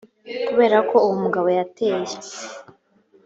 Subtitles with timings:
[0.47, 2.15] kubera ko uwo mugabo yateye